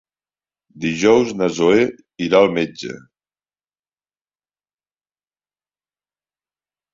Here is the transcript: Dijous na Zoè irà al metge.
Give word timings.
Dijous 0.85 1.33
na 1.41 1.49
Zoè 1.57 1.83
irà 2.27 2.39
al 2.45 2.49
metge. 2.55 2.95